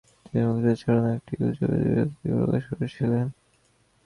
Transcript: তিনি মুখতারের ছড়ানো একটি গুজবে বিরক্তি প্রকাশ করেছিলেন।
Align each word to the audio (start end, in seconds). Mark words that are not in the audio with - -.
তিনি 0.25 0.43
মুখতারের 0.47 0.77
ছড়ানো 0.81 1.09
একটি 1.17 1.33
গুজবে 1.39 1.77
বিরক্তি 1.83 2.27
প্রকাশ 2.35 2.63
করেছিলেন। 2.69 3.25